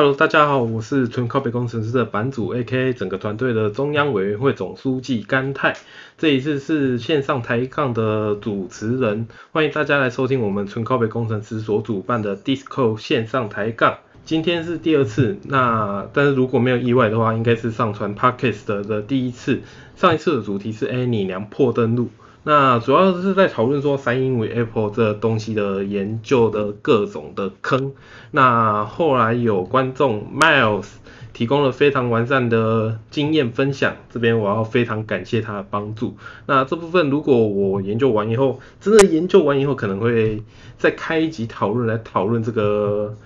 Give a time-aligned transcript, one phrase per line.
[0.00, 5.76] Hello，大家好，我是纯靠北工程师的版主，A.K.A 整个团队的中央委员会总书记甘泰。
[6.16, 13.98] 这一次是线上抬杠的主持人，欢迎大家来收听我们纯靠北工程师所主办的 Disco 线上抬杠。
[14.24, 19.60] 今天是第二次，那但是如果没有意外的话，应该是上传 Podcast 的第一次。
[19.96, 22.08] 上一次的主题是 Annie 娘破登录。
[22.42, 27.92] 那主要是在讨论说三英为 Apple 这东西的研究的各种的坑。
[28.30, 30.86] 那后来有观众 Miles
[31.34, 36.16] 提供了非常完善的经验分享，这边我要非常感谢他的帮助。
[36.46, 40.42] 那这部分如果我研究完以后，真的研究完以后，可能会
[40.78, 43.16] 再开一集讨论来讨论这个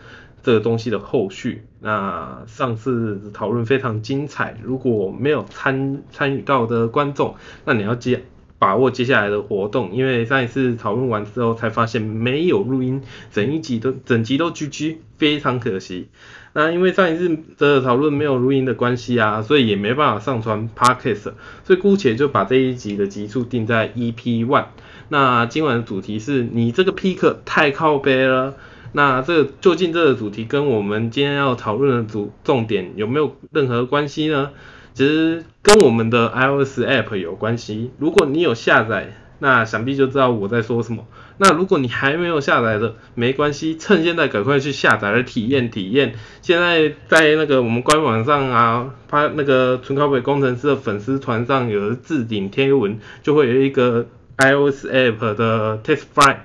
[0.42, 1.64] 这个东西的后续。
[1.80, 8.24] 那上次讨论非常精彩，如果没有参参与到的观众，那你要接。
[8.58, 16.08] 把握接下来的活动，因为上一次讨论完之后才发现没有录音，整一集都整集都 GG，非常可惜。
[16.52, 21.32] 那因为上一次的讨论没有录音的关系啊，所以也没办法上传 Podcast，
[21.64, 24.66] 所以姑且就把这一集的集数定在 EP One。
[25.08, 28.54] 那今晚的主题是你这个 Pick 太靠背了。
[28.92, 34.52] 那这究竟这个主题跟我们今天要讨论的主重点有没有任何关系呢？
[34.94, 37.90] 其实跟我们的 iOS app 有关系。
[37.98, 41.04] 如果你有下载，那想必就知道我在说什么。
[41.36, 46.14] 那如果你还没有下载的，没关系，趁现在赶快去下载来体验体验。
[46.42, 54.06] 现在在那个我们官网上啊，发那个纯靠北工程师的粉丝团上有置顶贴文，就会有一个
[54.38, 56.36] iOS app 的 test file。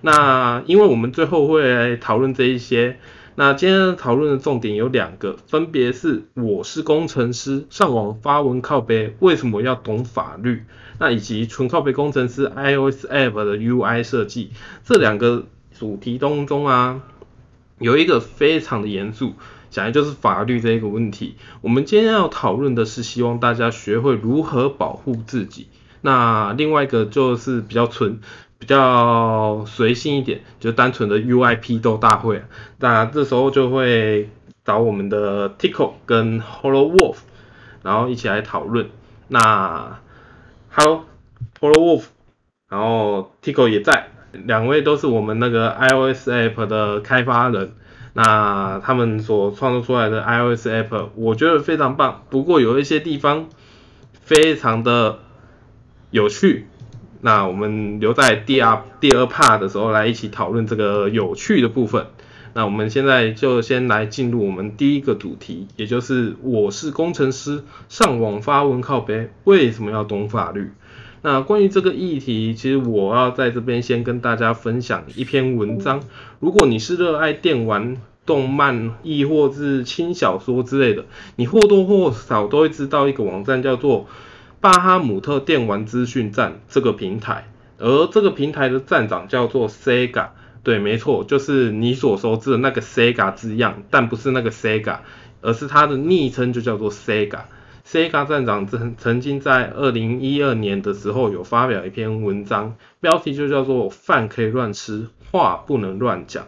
[0.00, 2.96] 那因为我们最后会来讨论这一些。
[3.38, 10.64] 那今天讨论的重点有两个，分别是我是工程师，上网发文靠背，为什么要懂法律？
[10.98, 14.50] 那以及纯靠背工程师 iOS app 的 UI 设计，
[14.82, 17.02] 这两个主题当中啊，
[17.78, 19.34] 有一个非常的严肃，
[19.70, 21.36] 讲的就是法律这一个问题。
[21.60, 25.68] 我们今天要讨论的是，希望大家学会如何保护自己。
[26.00, 28.18] 那另外一个就是比较纯。
[28.58, 32.42] 比较随性一点，就单纯的 UI 批斗大会，
[32.78, 34.28] 那这时候就会
[34.64, 37.18] 找我们的 Tico 跟 Hello Wolf，
[37.82, 38.90] 然后一起来讨论。
[39.28, 40.00] 那
[40.70, 41.04] Hello
[41.60, 42.04] Hello Wolf，
[42.68, 47.74] 然后 Tico 也在，两位都是我们那个 iOS App 的开发人。
[48.14, 53.48] 那他们所创作出来的 iOS App，我觉得非常棒，不过有一些地方
[54.12, 55.20] 非常的
[56.10, 56.66] 有趣。
[57.20, 62.06] 那我们留在第二第二 part 的时候来一起讨论这个有趣的部分。
[62.54, 70.70] 那我们现在就先来进入我们第一个主题，也就是我是工程师，上网发文靠背，为什么要懂法律？
[71.22, 76.00] 那关于这个议题，其实我要在这边先跟大家分享一篇文章。
[76.38, 81.04] 如果你是热爱电玩、动漫，亦或是轻小说之类的，
[81.34, 84.06] 你或多或少都会知道一个网站叫做。
[84.60, 90.30] 巴哈姆特电玩资讯站这个平台，而这个平台的站长叫做 Sega，
[90.64, 94.98] 对，没错，就是你所熟知的那个 Sega 字样，但不是那个 Sega，
[95.42, 97.42] 而是他的昵称就叫做 Sega。
[97.86, 106.46] Sega 站长曾曾经在二零一二年的时候有发表一篇文章，标题就叫做“饭可以乱吃，话不能乱讲”。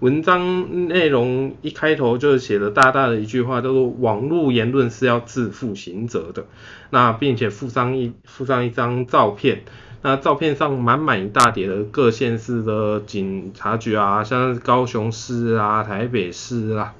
[0.00, 6.46] 文章内容一开头就写了大大的一句话，叫做“网络言论是要自负刑责的”。
[6.90, 9.62] 那并且附上一附上一张照片，
[10.02, 16.94] 那照片上满满一大叠的各县市的警察局啊，像高雄市啊、台北市啊、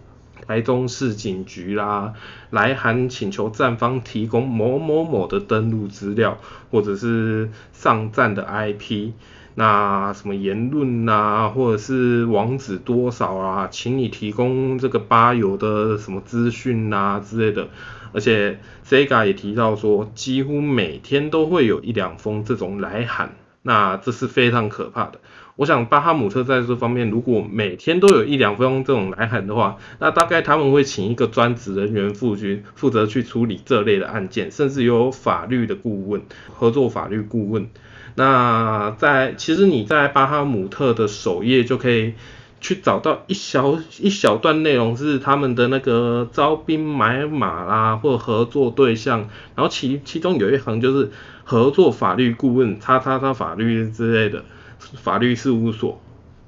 [0.47, 2.13] 台中市警局啦，
[2.51, 6.39] 来函请求站方提供某某某的登录资料，
[6.71, 9.13] 或者是上站的 IP。
[9.55, 17.67] 那什么言论呐，或者是网址多少啊，请你提供这个吧友的什么资讯呐之类的。
[18.13, 25.21] 而且 Sega 也提到说，几乎每天都会有一两封这种来函，那这是非常可怕的。
[25.57, 36.23] 我想巴哈姆特在这方面，如果每天都有一两封这种来函的话，那大概他们会请一个专职人员负去负责去处理这类的案件，甚至有法律的顾问
[36.53, 37.69] 合作法律顾问。
[38.15, 42.15] 那在其实你在巴哈姆特的首页就可以
[42.61, 51.11] 去找到一小一小段内容，是他们的那个招兵买马啦，或合作对象，然后其其中有一行就是
[51.45, 54.45] 合作法律顾问，叉叉叉法律之类的
[54.79, 56.01] 法律事务所。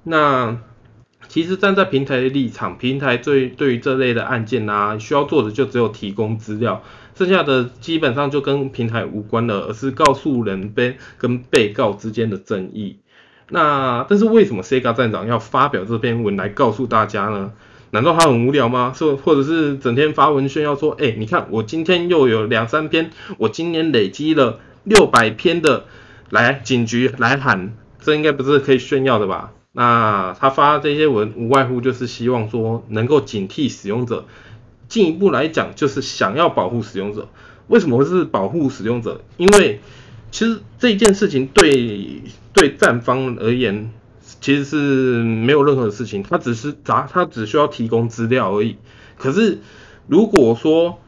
[0.03, 0.59] 那
[1.29, 6.83] 其实站在平台的立场，平台对对于这类的案件啊，需要做的就只有提供资料。
[7.15, 12.99] 剩下的基本上就跟平台无关了，而是告诉人被跟被告之间的争议。
[13.51, 17.53] 那但是为什么 Sega 站长要发表这篇文来告诉大家呢？
[17.93, 18.93] 难道他很无聊吗？
[18.97, 25.87] 是或者是整天发文炫耀说，哎，你看我今天又有两三篇，我今年累积了六百篇的
[26.29, 29.53] 来警局来喊，这应该不是可以炫耀的吧？
[29.73, 34.27] 那他发这些文，无外乎就是希望说能够警惕使用者，
[34.89, 37.29] 进一步来讲就是想要保护使用者。
[37.67, 39.21] 为什么会是保护使用者？
[39.37, 39.81] 因为
[40.31, 43.91] 其实这件事情对对站方而言。
[44.41, 44.77] 其实是
[45.23, 48.77] 没有任何事情，他只是答，他只需要提供资料而已。
[49.19, 49.59] 可是
[50.07, 50.99] 如果说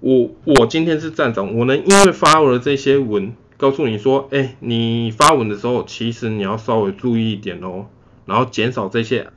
[0.00, 7.86] 我我今天是站长，我能因为发了这些文，告诉你说，哎，你发文的时候，其实你要稍微注意一点哦，
[8.24, 9.28] 然后减少这些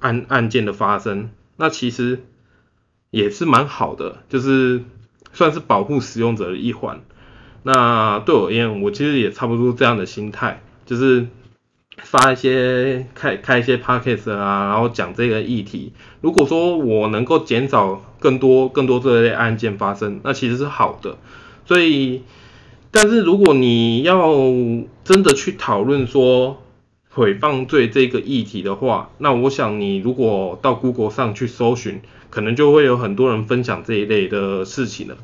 [0.00, 2.24] 案案件的发生，那其实
[3.10, 4.82] 也是蛮好的，就是
[5.32, 7.00] 算是保护使用者的一环。
[7.62, 11.28] 那对我而言，我其实也差不多这样的心态，就是。
[12.00, 15.92] 发一些开开一些 podcast 啊，然后讲这个议题。
[16.20, 21.18] 如果说我能够减少更多更多这类案件发生，那其实是好的。
[21.66, 22.22] 所以，
[22.92, 24.32] 但是如果你要
[25.02, 26.62] 真的去讨论说
[27.12, 32.00] 诽谤罪这个议题的话，那我想你如果到 Google 上去搜寻，
[32.30, 35.16] 可能就会有很多人分享这一类的事情了。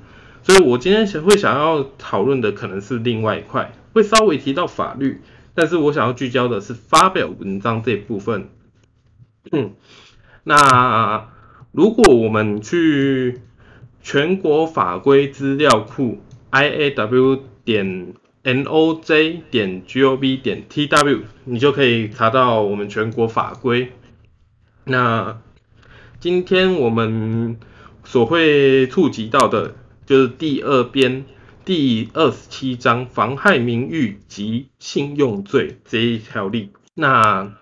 [0.42, 5.20] 所以我今天想会想要讨论的可能是另外一块，会稍微提到法律。
[5.54, 8.48] 但是我想要聚焦的是发表文章这部分。
[9.52, 9.72] 嗯，
[10.42, 11.28] 那
[11.70, 13.40] 如果我们去
[14.02, 16.18] 全国法规资料库
[16.50, 23.92] i a w 点 n o j 点 g o v 点 t w，你就可以查到我们全国法规。
[24.84, 25.40] 那
[26.20, 27.58] 今天我们
[28.04, 31.24] 所会触及到的就是第二编。
[31.64, 37.52] 第二十七章妨害名誉及信用罪这一条例，那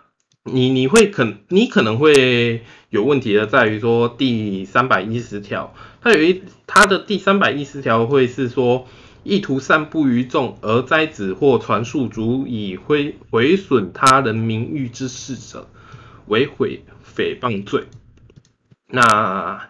[0.42, 8.88] 你你会可你可能会有问题的，在于说第三百一十条，它有一它的第三百一十条会是说，
[9.22, 15.68] 意图散布于众而栽子或传述足以毁毁损他人名誉之事者，
[16.26, 17.84] 为毁诽谤罪。
[18.88, 19.68] 那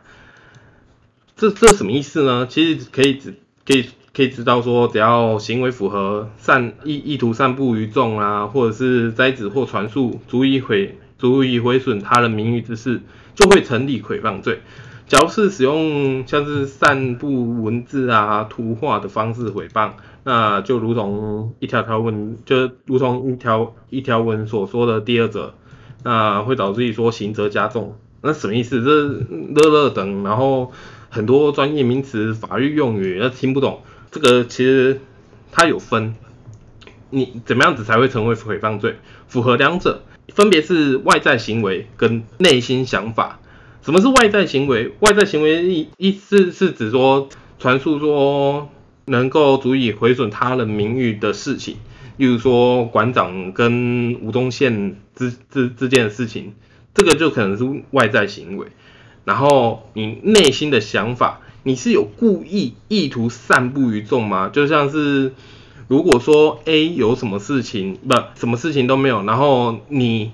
[1.37, 2.47] 这这什么意思呢？
[2.47, 3.35] 其实可以指
[3.67, 3.91] 可以。
[4.15, 13.01] 可以知道说，只要行为符合散意意图散布于众啊，或者是摘指或传述足以毁足以毁损他人名誉之事，
[13.35, 14.61] 就会成立诽谤罪。
[15.07, 19.93] 假如是使用像是散布文字啊、图画的方式诽谤，
[20.25, 25.55] 那就如同一条条文，就如同一条一条文所说的第二者，
[26.05, 27.97] 那会导致于说刑责加重。
[28.21, 28.83] 那什么意思？
[28.83, 30.71] 这乐乐等，然后
[31.09, 33.81] 很多专业名词、法律用语，那听不懂。
[34.13, 35.01] 这个其实
[35.51, 36.15] 它有分，
[37.09, 38.97] 你怎么样子才会成为诽谤罪？
[39.27, 43.41] 符合两者，分别是外在行为跟内心想法。
[43.81, 44.93] 什么是外在行为？
[45.01, 48.69] 外在行为意意思是指说传述说
[49.07, 51.79] 能够足以毁损他人名誉的事情，
[52.19, 56.55] 例如说馆长跟吴宗宪之之之间的事情，
[56.93, 58.67] 这个就可能是外在行为。
[59.25, 61.41] 然后你内心的想法。
[61.65, 64.51] 你是有故意意图散布于众吗？
[64.53, 65.33] 就像是
[65.89, 70.33] 如果说 A 有什么事情，不，什么事情都没有，然后你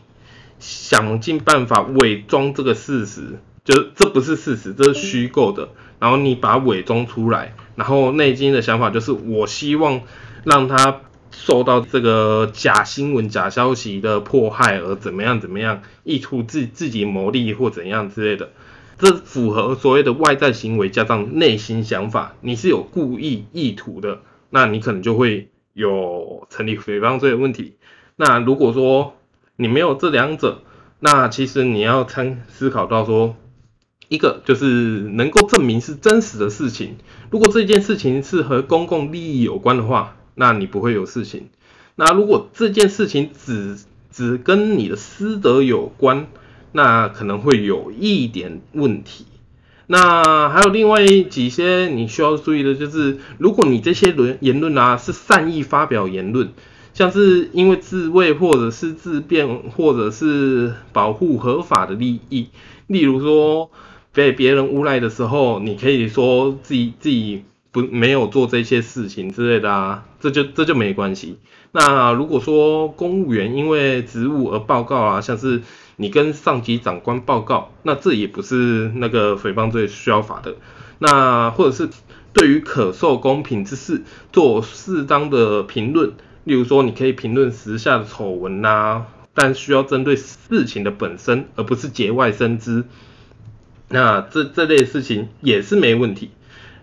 [0.58, 5.68] 想尽办法伪装这个事实，就这不是事实，这是虚构的，
[5.98, 10.00] 然后你把伪装出来，然后内心的想法就是我希望
[10.44, 18.50] 让他受到这个假新闻、假消息的迫害而怎么样怎么样，意图自自己牟利或怎样之类的。
[18.98, 27.76] 这符合所谓的外在行为加上内心想法，你是有故意意图的，那你可能就会有成立诽谤罪的问题。
[28.16, 29.14] 那如果说
[29.54, 30.62] 你没有这两者，
[30.98, 33.36] 那其实你要参思考到说，
[34.08, 36.96] 一个就是能够证明是真实的事情。
[37.30, 41.50] 如果这件事情是和公共利益有关的话，那你不会有事情。
[41.94, 43.78] 那如果这件事情只
[44.10, 46.26] 只跟你的私德有关，
[46.78, 49.26] 那可能会有一点问题。
[49.88, 56.50] 那还有另外几些你需要注意的，就是如果你这些论言论啊是善意发表言论，
[56.94, 62.46] 像是因为自卫或者是自辩或者是保护合法的利益，
[62.86, 63.72] 例如说
[64.12, 67.42] 被别人诬赖的时候，你可以说自己自己
[67.72, 71.38] 不没有做这些事情之类的啊，这就这就没关系。
[71.72, 75.62] 那如果说公务员因为职务而报告啊，像是
[76.00, 80.54] 你跟上级长官报告，那这也不是那个诽谤罪需要法的。
[81.00, 81.90] 那或者是
[82.32, 86.12] 对于可受公平之事做适当的评论，
[86.44, 92.84] 例如说你可以评论时下的丑闻呐，但需要针对事情的本身，而不是节外生枝。
[93.88, 96.30] 那这这类事情也是没问题。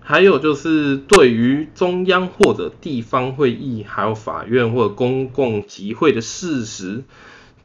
[0.02, 7.04] 还有就是对于中央或者地方会议，还有法院或者公共集会的事实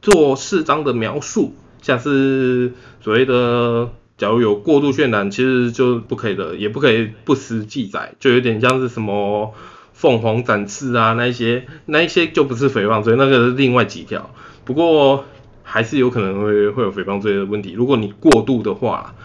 [0.01, 9.53] 做适当的描述，像是所谓的假如有过度渲染，其实就不可以的，也不可以不实记载，就有点像是什么
[9.93, 14.29] 凤凰展翅啊那一些，那一些就不是诽谤罪，那个是另外几条。
[14.65, 15.25] 不过
[15.63, 19.15] 还是有可能会会有诽谤罪的问题，如果你过度的话。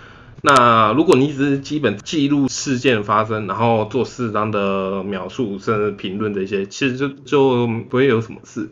[0.43, 8.69] 那如果你只是基本记录事件发生，然后做适当的描述甚至评论这些，其实就就不会有什么事。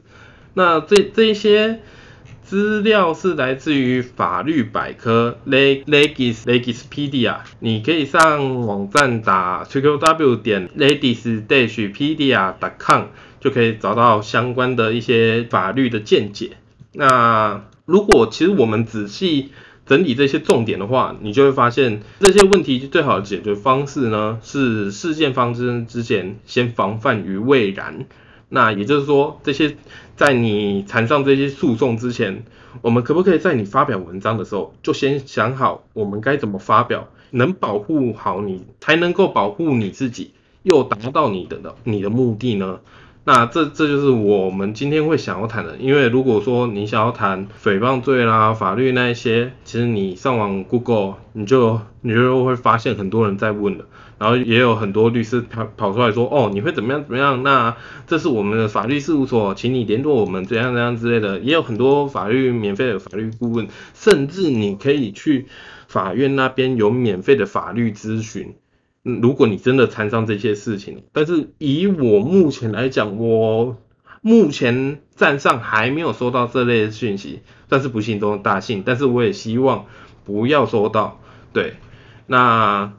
[0.52, 1.80] 那这这一些
[2.44, 13.04] 资料是来自于法律百科 Legis Legispedia，你可以上网站打 www 点 legis dashpedia dot com
[13.40, 16.50] 就可以找到相关的一些法律的见解。
[16.92, 19.50] 那如果其实我们仔细。
[19.86, 28.06] 整理这些重点的话，你就会发现这些问题最好的解决方式呢，是事件发生之前先防范于未然。
[28.48, 29.76] 那也就是说，这些
[30.16, 32.44] 在你缠上这些诉讼之前，
[32.82, 42.80] 我们可不可以在你发表文章的时候，就先想好我们该怎么发表，能保护好你，才能够保护你自己，又达到你的的你的目的呢？
[43.26, 53.86] 那这这就是我们今天会想要谈的，因为如果说你想要谈诽谤罪啦、法律那一些，其实你上网 Google，你就你就会发现很多人在问了，
[54.18, 57.42] 然后也有很多律师跑跑出来说，哦，你会怎么样怎么样？
[57.42, 57.74] 那
[58.06, 65.46] 这是我们的法律事务所，请你联络我们怎样怎样之类的，也有很多法律免费的法律顾问，甚至你可以去
[65.88, 68.54] 法院那边有免费的法律咨询。
[69.04, 73.76] 如果你真的掺上这些事情，但是以我目前来讲，我
[74.22, 78.82] 目前站上还没有收到这类讯息，算是不幸中的大幸。
[78.82, 79.84] 但是我也希望
[80.24, 81.20] 不要收到。
[81.52, 81.74] 对，
[82.26, 82.94] 那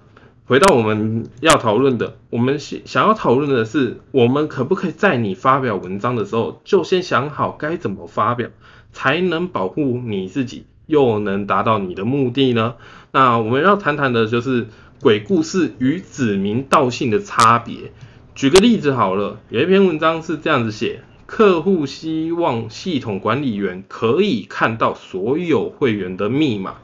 [0.45, 8.49] 回到我们要讨论的，我们想想要讨论的是，我们可不可以在你发表文章的时候，就先想好该怎么发表，
[8.93, 12.75] 才能保护你自己，又能达到你的目的呢？
[13.11, 14.67] 那我们要谈谈的就是。
[15.05, 17.91] 鬼故事与指名道姓的差别。
[18.33, 26.77] 举个例子好了，有一篇文章是这样子写：客户希望系统管理员可以看到所有会员的密码，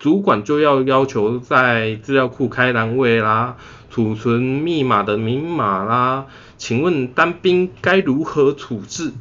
[0.00, 3.58] 主管就要要求在资料库开栏位啦，
[3.90, 6.26] 储存密码的明码啦。
[6.56, 9.12] 请问单兵该如何处置？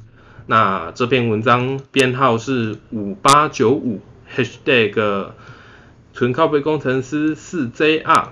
[0.48, 4.02] 那这篇文章编号是五八九五
[4.36, 5.28] #hashtag
[6.16, 8.30] 纯靠背工程师四 JR。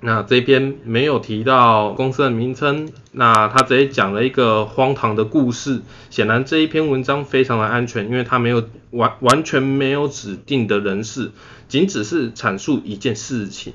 [0.00, 5.82] 那这篇没有提到公司的名称，那他直接讲了一个荒唐的故事。
[6.08, 8.62] 显然这一篇文章非常的安全，因为他没有
[8.92, 11.32] 完完全没有指定的人士，
[11.66, 13.72] 仅只是阐述一件事情。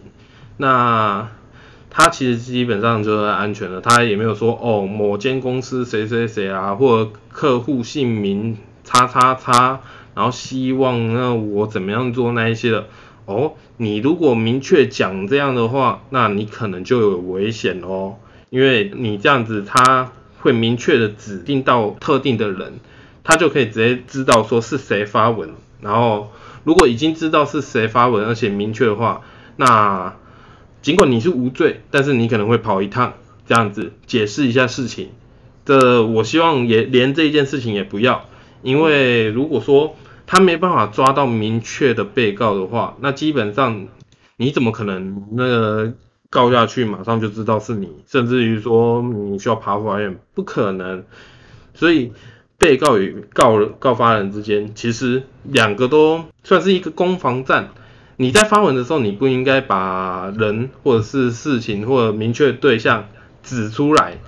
[0.55, 1.27] 那
[1.89, 9.81] 他其实基本上就是安全的，他也没有说哦某间公司谁谁谁啊，或客户姓名叉叉叉，
[10.15, 12.85] 然后希望那我怎么样做那一些的。
[13.25, 18.17] 哦，你如果明确讲这样的话，那你可能就有危险哦，
[18.51, 22.73] 因为你这样子他会明确的指定到特定的人，
[23.23, 25.49] 他就可以直接知道说是谁发文，
[25.81, 26.31] 然后
[26.63, 29.21] 如果已经知道是谁发文，而且明确的话，
[29.57, 30.15] 那
[30.83, 33.13] 尽管你是无罪，但是你可能会跑一趟
[33.47, 35.09] 这样子解释一下事情，
[35.65, 38.25] 这我希望也连这一件事情也不要，
[38.61, 39.95] 因为如果说。
[40.25, 43.87] 他没办法抓到明确的被告的话，那基本上
[44.37, 45.93] 你怎么可能那个
[46.29, 51.03] 告下去马上就知道是你，甚至于说你需要爬法院，不可能。
[51.75, 52.11] 所以
[52.57, 57.69] 被告与告告发人之间，其实两个都算是一个攻防战。
[58.15, 63.09] 你在发文的时候，你不应该把人或者是事情或者明确对象
[63.41, 64.19] 指出来，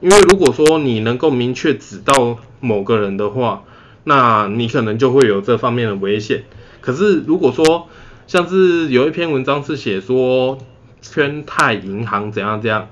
[0.00, 3.62] 因为如果说你能够明确指到某个人的话，
[4.04, 6.44] 那你可能就会有这方面的危险。
[6.80, 7.88] 可是如果说
[8.26, 10.58] 像是有一篇文章是写说
[11.02, 12.88] 圈泰银行怎样怎样，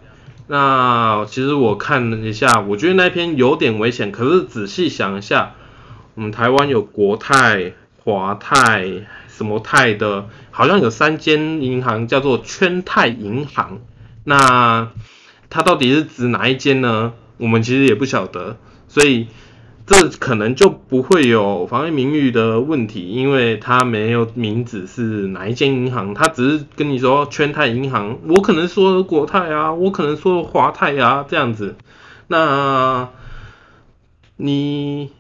[0.49, 4.13] 那其实我看了一下，我觉得那篇有点危险。
[4.13, 5.55] 可是仔细想一下，
[6.15, 7.73] 我们台湾有国泰、
[8.03, 13.81] 华泰什么泰的，好像有三间银行叫做圈泰银行。
[14.25, 14.91] 那
[15.49, 17.13] 它到底是指哪一间呢？
[17.39, 18.59] 我们其实也不晓得，
[18.89, 19.29] 所以。
[19.87, 31.77] 这可能就不会有妨碍名誉的问题，因为他没有名字是哪一间银行，他只是跟你说圈泰银行，我可能说国泰啊，我可能说华泰啊这样子。
[32.27, 33.11] 那
[34.37, 35.13] 你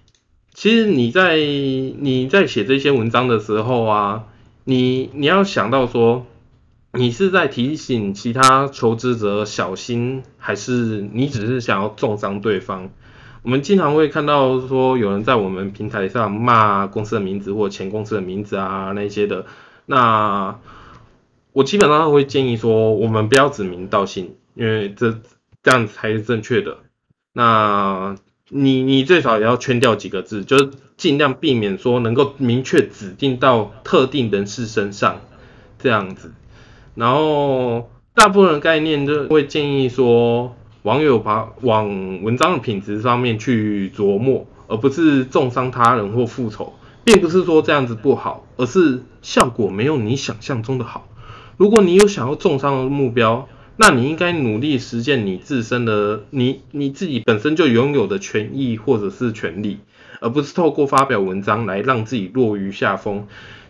[0.53, 4.25] 其实你在你在写这些文章的时候啊，
[4.65, 6.27] 你你要想到说，
[6.93, 12.91] 你是在提醒其他求职者小心，还是你只是想要重伤对方？
[13.47, 19.47] 我们经常会看到说，有人在我们平台上骂公司的名字或前公司的名字啊那些的。
[19.87, 20.59] 那
[21.53, 25.21] 我基本上会建议说，我们不要指名道姓，因为这
[25.63, 26.79] 这样才是正确的。
[27.33, 28.17] 那
[28.49, 35.21] 你你最少也要圈掉几个字，就是尽量避免说能够明确指定到特定人士身上
[35.79, 36.33] 这样子。
[36.97, 40.57] 然后大部分概念就会建议说，
[40.87, 51.09] 网友把往文章的品质上面去琢磨，而不是重伤他人或复仇，并不是说这样子不好，而是效果没有你想象中的好。
[51.57, 59.81] 如果你有想要重伤的目标，那你应该努力实现你自身的你你自己本身就拥有的权益或者是权利，
[60.21, 63.27] 而不是透过发表文章来让自己落于下风。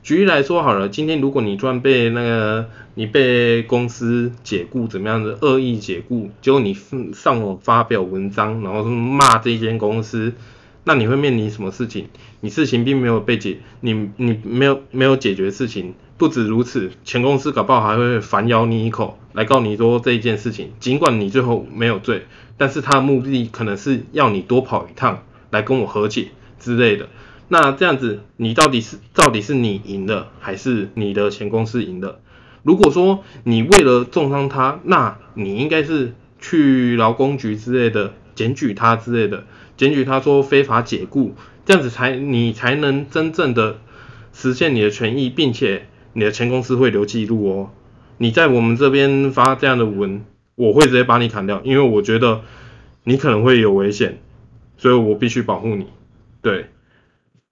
[0.07, 6.77] 举例来说好了，今天如果你突然被那个你被公司解雇怎么样的恶意解雇，结果你
[7.13, 10.33] 上网发表文章，然后骂这间公司，
[10.85, 12.07] 那你会面临什么事情？
[12.41, 15.95] 你事情并没有被解，你你没有没有解决事情。
[16.17, 20.71] 不止如此，前公司搞不好还会反咬你一口，来告你说这一件事情。
[20.79, 26.29] 尽管你最后没有罪，但是他的目的可能是要你多跑一趟，来跟我和解
[26.61, 27.09] 之类的。
[27.49, 32.21] 那这样子，你到底是到底是你赢了，还是你的前公司赢了？
[32.63, 39.45] 如果说你为了重伤他，那你应该是去劳工局之类的检举他之类的，
[39.77, 43.79] 检举他说非法解雇，这样子才你才能真正的
[44.33, 45.87] 实现你的权益，并且。
[46.19, 47.71] 你的前公司会留记录哦，
[48.17, 52.41] 你在我们这边发这样的文，我会直接把你砍掉，因为我觉得
[53.05, 54.19] 你可能会有危险，
[54.79, 55.89] 所以我必须保护你。
[56.41, 56.71] 对，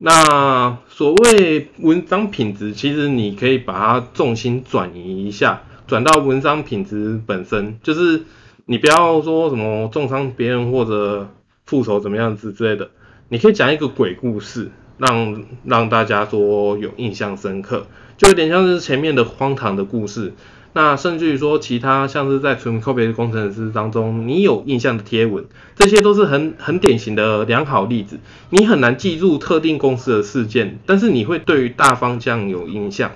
[0.06, 8.22] 那所谓文章品质，其实你可以把它重心转移一下，转到文章品质本身，就是
[8.66, 11.30] 你不要说什么重伤别人或者
[11.64, 12.90] 复仇怎么样子之类的，
[13.30, 17.86] 你可以讲一个鬼故事，让让大家说有印象深刻。
[18.18, 20.34] 就有点像是前面的荒唐的故事，
[20.76, 25.44] 那甚至于说其他像是在纯 copy 的工程师当中，你有印象的贴文，
[25.76, 28.18] 这些都是很很典型的良好例子。
[28.50, 33.12] 你很难记住特定公司的事件，但是你会对于大方向有印象。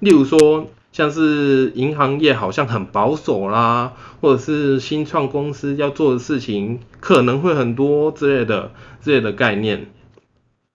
[0.00, 8.72] 例如说，像是银行业好像很保守啦，或者是新创公司要做的事情可能会很多之类的
[9.02, 9.86] 之类的概念。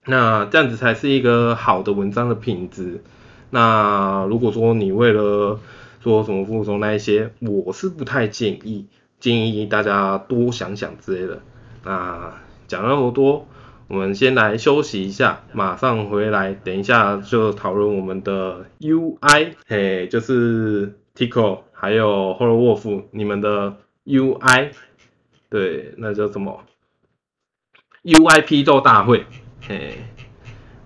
[0.06, 3.02] 那这样子才是一个好的文章的品质。
[3.50, 5.58] 那如果说你为了
[6.00, 8.86] 说什么复仇那一些，我是不太建议，
[9.18, 11.42] 建议大家多想想之类的。
[11.84, 12.34] 那
[12.66, 13.46] 讲那么多，
[13.88, 24.70] 我们先来休息一下，马上回来，等一下就讨论我们的 UI，嘿，就是 Tico 还有 h o l l o Wolf 你们的 UI，
[25.48, 26.64] 对，那叫什么
[28.04, 29.26] ？UI 批斗大会，
[29.66, 29.98] 嘿，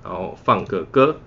[0.02, 1.20] 然后放个歌。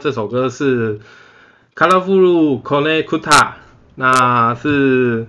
[0.00, 1.00] 这首歌是
[1.74, 3.48] Colorful Kone Kuta，
[3.94, 5.26] 那是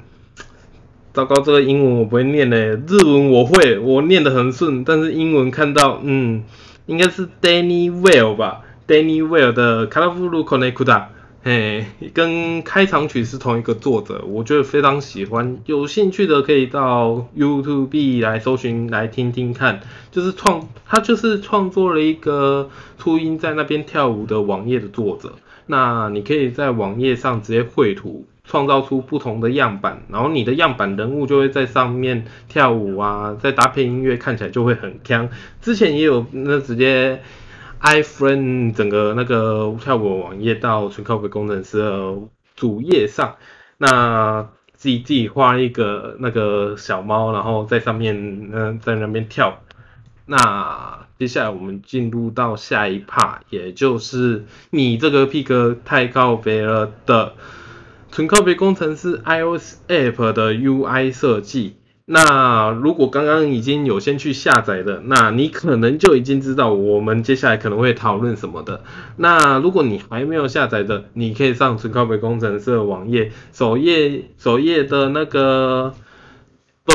[1.13, 6.43] 糟糕，这个英文我不会念嘞，日文我会，我念的很顺，但是英文看到，嗯，
[6.86, 11.06] 应该是 Danny Well 吧，Danny Well 的 Colorful Kone Kuta。
[11.43, 15.60] 嘿，跟开场曲是同一个作者，我觉得非常喜欢。
[15.65, 19.80] 有兴趣的可以到 YouTube 来搜寻来听听看。
[20.12, 25.36] 就是创，他就是创作了一个初音在那边跳舞的网页的作者。
[25.67, 35.30] 那你可以在网页上直接绘图，创造出不同的样板，然后你的样板人物就会在上面跳舞啊，再搭配音乐，看起来就会很香。
[35.62, 37.21] 之前也有那直接。
[37.81, 42.15] iFriend 整个那个跳舞网页到纯靠谱工程师的
[42.55, 43.37] 主页上，
[43.77, 49.61] 那自己自己画一个那个小猫，然后在上面嗯在那边跳。
[50.25, 57.33] 那接下来我们进入到下一 part，也就是你这个 pick 太靠北了的
[58.11, 61.76] 纯靠别工程师 iOS app 的 UI 设计。
[62.10, 68.82] 那如果刚刚已经有先去下载的，那你可能就已经知道我们接下来可能会讨论什么的。
[69.17, 75.93] 那如果你还没有下载的，你可以上纯靠北工程师的网页首页，首页的那个
[76.86, 76.93] 不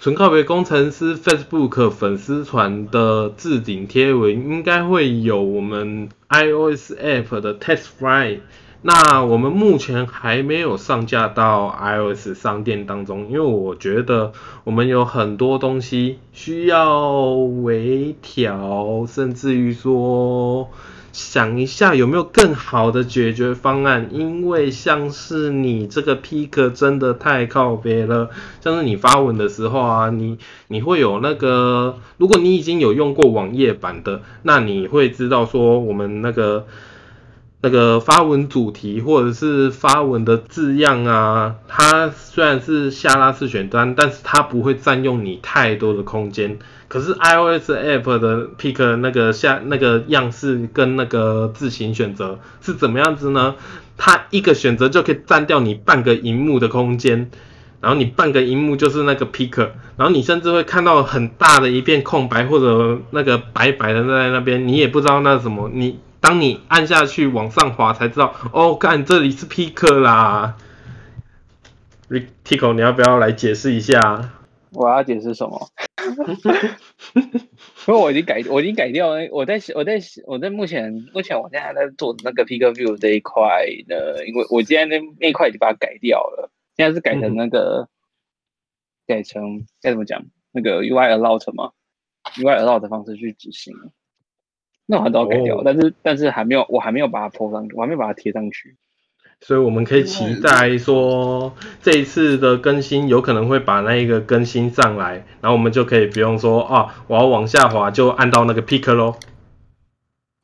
[0.00, 8.40] 纯靠北工程师 Facebook 粉丝团的置顶贴文，应该会有我们 iOS App 的 Test File。
[8.80, 20.70] 那我们目前还没有上架到 iOS 商店当中，因为我觉得我们有很多东西需要微调，甚至于说
[21.12, 24.10] 想一下有没有更好的解决方案。
[24.12, 30.38] 因为像是你这个 Pick 真的太靠边了，像是你发文的时候啊，你
[30.68, 36.64] 你会有那个，如果你已经有用过网页版的，那你会知道说我们那个。
[37.60, 46.58] 那个发文主题或者是发文的字样啊，它虽然是下拉式选单，但是它不会占用你太多的空间。
[46.86, 53.56] 可是 iOS app 的 pick 那个下那个样式跟那个字形选择是怎么样子呢？
[53.96, 57.28] 它一个选择就可以占掉你半个荧幕的空间，
[57.80, 59.58] 然后你半个荧幕就是那个 pick，
[59.96, 65.98] 然后你甚至会看到很大的一片空白或者那个白白的在那边，你也不知道那是什么你。
[66.20, 70.56] 当你按下去往上滑，才知道哦，看这里是 pick 啦。
[72.44, 74.32] Tico，你要不要来解释一下？
[74.72, 75.68] 我要解释什么？
[77.86, 79.28] 因为我已经改，我已经改掉了。
[79.30, 87.88] 我在，我在，我在目前，目前我现在在做那个 pick view 这一块的，因为我今天那那块已经把它改掉了，现在是改成那个，
[89.06, 90.24] 改成该怎么讲？
[90.50, 91.72] 那个 UI allowed 吗
[92.36, 93.74] ？UI allowed 的方式去执行。
[94.90, 98.74] 那我都要改掉，但是但是还没有，我还没有把它铺上，我还没有把它贴上去。
[99.38, 109.18] 所以我们可以期待说，这一次的更新有可能会把那一个更新上来，然后我们就可以不用说啊，我要往下滑就按到那个 pick 咯。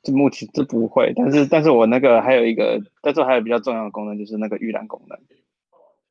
[0.03, 5.19] 这目前这不会，但是但是我那个还有一个，但是还有比较重要的功能就是那个预览功能。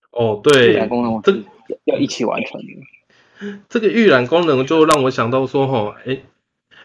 [0.09, 1.31] 哦，对，预览功能这
[1.83, 2.59] 要一起完成。
[3.69, 6.17] 这个预览功能就让我想到说，哈，哎。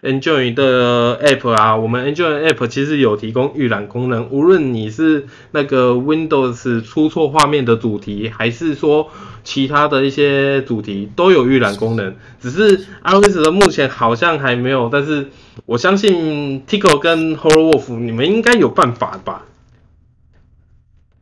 [0.03, 9.11] Enjoy 的 App 啊，我们 Enjoy App 其实有提供预览功能，无论你是那个 Windows 出错画面的主题，还是说
[9.43, 12.15] 其他的一些主题，都有预览功能。
[12.41, 15.31] 只是 iOS 的目前好像还没有，但是
[15.67, 19.47] 我相信 Tico 跟 Horror Wolf 你们应该有办法吧？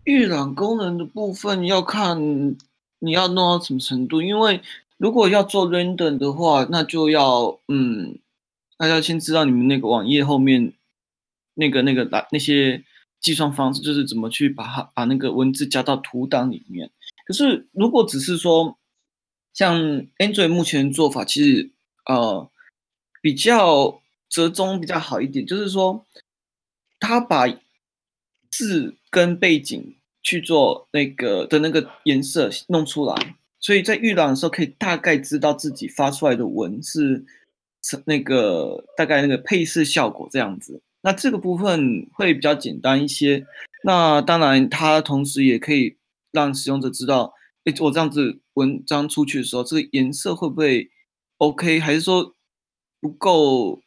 [0.05, 2.57] 预览功能的部分要看
[2.99, 4.61] 你要弄到什么程度，因为
[4.99, 8.19] 如果要做 Render 的话，那就要嗯。
[8.79, 10.75] 大家先知道你们那个网页后面
[11.55, 12.85] 那个那个那那些
[13.21, 16.91] 计算方式，就是怎么去把它把那个文字加到图档里面。
[17.25, 18.77] 可是如果只是说
[19.55, 19.81] 像
[20.19, 21.71] Android 目前做法，其实
[22.05, 22.51] 呃
[23.23, 26.05] 比较折中比较好一点，就是说
[27.01, 27.47] 它把
[28.51, 37.25] 字跟背景去做那个的那个颜色弄出来，所以在预览的时候可以大概知道自己发出来的文是。
[38.07, 43.47] 那个大概那个配饰效果这样子，那这个部分会比较简单一些。
[43.85, 45.97] 那当然，它同时也可以
[46.33, 47.33] 让使用者知道，
[47.65, 50.91] 哎，我这样子文章出去的时候，这个颜色会不会
[51.39, 52.35] OK，还是说
[53.01, 53.81] 不够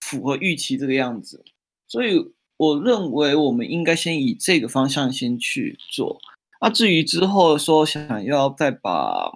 [0.00, 1.44] 符合预期这个样子？
[1.86, 6.18] 所以我认为我们应该先以这个方向先去做。
[6.60, 9.30] 那至于之后说想要再把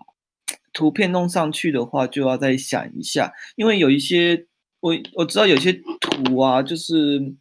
[0.79, 4.47] 图片弄上去的话，就要再想一下，因为有一些
[4.79, 7.35] 我我知道有些图啊，就是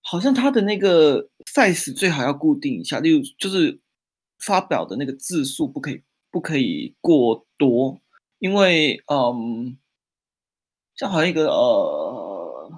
[0.00, 3.78] 好像它的那个 size 最好要固定一下，例如就是
[4.38, 8.00] 发表的那个字数不可以不可以过多，
[8.38, 9.76] 因为嗯，
[10.96, 12.72] 像好像一个呃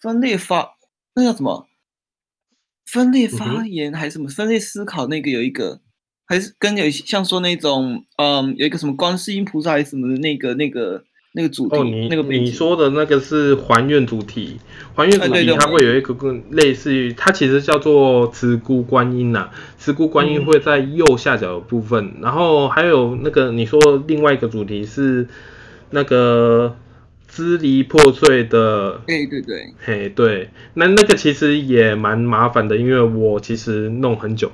[0.00, 0.76] 分裂发
[1.14, 1.68] 那叫什么？
[2.84, 4.28] 分裂发言还是什么？
[4.28, 5.83] 分裂思考那个有一个。
[6.26, 11.02] 还是跟有像说那种，嗯，有一个什么观世音菩萨还是什么的那个、那个、
[11.34, 14.58] 那个主题，哦，你那个你说的那个是还愿主题，
[14.94, 25.28] 还愿主题它会有一个更类似于，它其实叫做慈姑观音呐，慈姑观音会在右下角的部分，然后还有那个你说另外一个主题是
[25.90, 26.74] 那个
[27.28, 34.50] 支离破碎的，哎，对对，嘿，对，那那个其实也蛮麻烦的，因为我其实弄很久。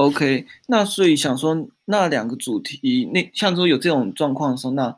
[0.00, 4.96] OK，那所以想说，那两个主题，那像说有这种状况的时候，那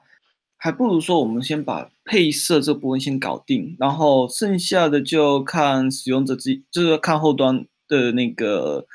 [0.56, 8.86] 还不如说我们先把配色这部分先搞定，然后剩下的就看使用者自己，就是看后端的那个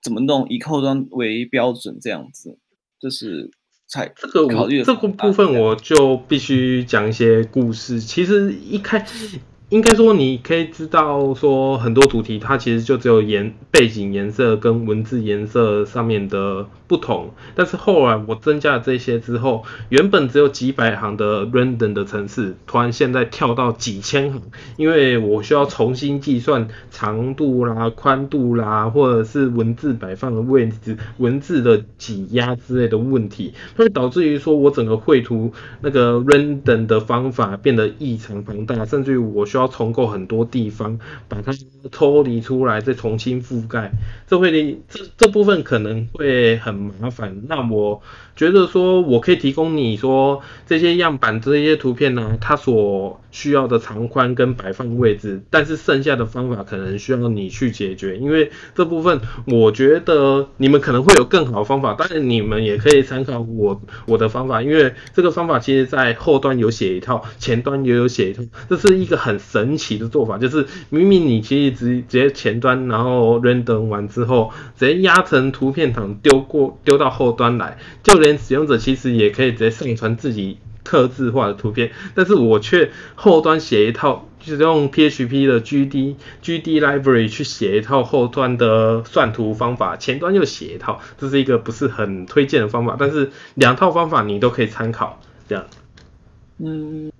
[0.00, 2.56] 怎么弄，以后端为标准这样子，
[3.00, 3.50] 就是
[3.88, 7.98] 才这个考虑这个部分我就必须讲一些故事。
[7.98, 9.04] 其实一开。
[9.70, 17.30] 应该说，你可以知道说很多主题，它其实就只有颜背景颜色跟文字颜色上面的不同。
[17.54, 24.42] 但是后来我增加了这些之后，原本只有几百行的 random 的程式，突然现在跳到几千行，
[24.76, 39.59] 因为我需要重新计算长度啦、宽度啦，或者是文字摆放的位置、文字的挤压之类的问题，会导致于说我整个绘图那个 random 的方法变得异常庞大，甚至于我需要。
[39.60, 41.52] 要重构很多地方，把它
[41.92, 43.90] 抽离出来，再重新覆盖，
[44.26, 47.42] 这会这这部分可能会很麻烦。
[47.48, 48.00] 那我
[48.40, 69.38] 觉得说，我可以提供你说这些样板这些图片呢，它所需要的长宽跟摆放位置，但是剩下的方法可能需要你去解决，因为这部分我觉得你们可能会有更好的方法，当然你们也可以参考我我的方法，因为这个方法其实在后端有写一套，前端也有写一套，这是一个很。
[69.50, 95.66] 神奇的做法就是，明明你其实直直接前端，然后 render 完之后，直接压成图片档丢过丢到后端来，就连使用者其实也可以直接上传自己刻字化的图片，但是我却后端写一套，就是用 PHP 的 GD GD library 去写一套后端的算图方法，前端又写一套，这是一个不是很推荐的方法，但是两套方法你都可以参考，这样。
[96.58, 97.12] 嗯，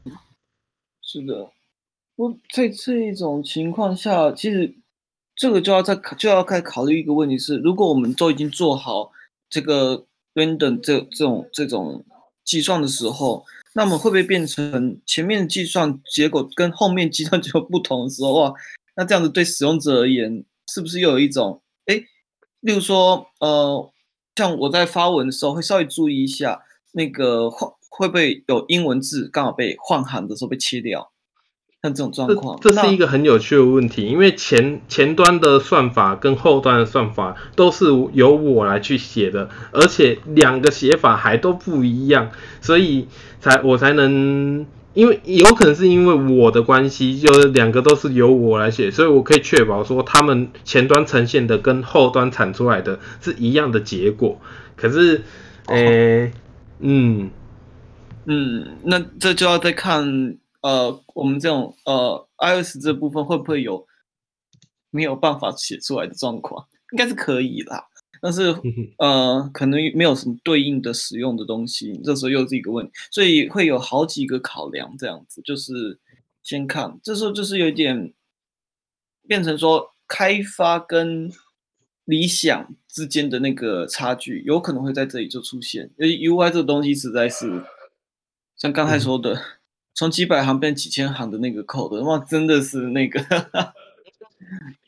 [1.02, 1.50] 是的。
[2.16, 4.74] 我在这一种情况下，其实
[5.34, 9.10] 这个就要在就要再考虑一个问题是：如果我们都已经做好
[9.48, 12.04] 这个 render 这这种这种
[12.44, 18.52] 计算的时候，那么会不会变成前面计算结果跟后面计算结果不同的时候啊？
[18.96, 21.94] 那这样子对使用者而言，是不是又有一种哎，
[22.60, 23.90] 例如说呃，
[24.36, 26.60] 像我在发文的时候会稍微注意一下
[26.92, 31.10] 那个会会不会有英文字刚好被换行的时候被切掉？
[31.82, 43.08] 像这种状况，这是一个很有趣的问题，因为前前端的算法跟后端的算法都是由我来去写的，而且两个写法还都不一样，所以
[43.40, 54.38] 才我才能，因为有可能是因为我的关系，就是两个都是由我来写，所以我可以确保说他们前端呈现的跟后端产出来的是一样的结果。
[54.76, 55.22] 可是，
[55.68, 56.30] 诶，
[56.80, 57.30] 嗯
[58.26, 60.36] 嗯，那这就要再看。
[60.62, 63.86] 呃，我们这种呃，iOS 这部分会不会有
[64.90, 66.66] 没有办法写出来的状况？
[66.92, 67.86] 应该是可以啦，
[68.20, 68.54] 但是
[68.98, 75.98] 呃，可能没有什么对应的使用的东西，这时候又是一个问题，所以会有好几个考量，这样子就是
[76.42, 78.12] 先看，这时候就是有点
[79.26, 81.32] 变成说开发跟
[82.04, 87.64] 理想之间的那个差距，有可能会在这里就出现，因为 UI 这个东西实在是
[88.56, 89.40] 像刚才说的。
[89.94, 93.20] 从几百行变几千行的那个 code，哇，真的是那个，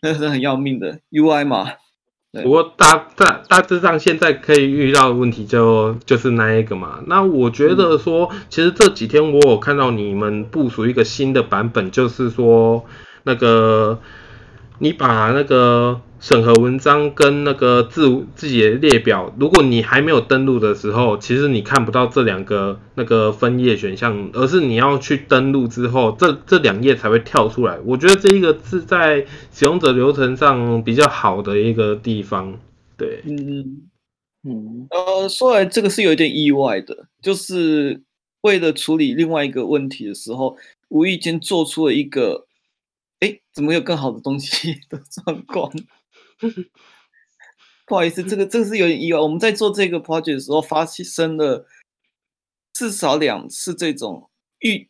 [0.01, 1.73] 那是很要命的 UI 嘛。
[2.43, 7.03] 不过大大大致上现在可以遇到的问题就就是那一个嘛。
[7.07, 12.87] 那我觉得说，其实这几天我有看到你们部署一个新的版本，就是说
[13.25, 14.01] 那个
[14.83, 16.01] 你把那个。
[16.23, 27.77] 审核文章跟那个自自己的列表，如果你还没有登录的时候，其实你看不到这两个那个分页选项，而是你要去登录之后，这这两页才会跳出来。
[27.85, 32.57] 我觉得这一个是在使用者流程上比较好的一个地方。
[32.97, 33.83] 对，嗯
[34.45, 38.01] 嗯呃，说来这个是有点意外的，就是
[38.43, 40.57] 为了处理另外一个问题的时候，
[40.89, 42.52] 无意间做出了一个，哎，
[43.53, 45.71] 怎么有更好的东西 的状况？
[47.87, 49.19] 不好意思，这个这个是有点意外。
[49.21, 51.67] 我们在做这个 project 的时候，发生了
[52.73, 54.31] 至少两次这种
[54.61, 54.89] 预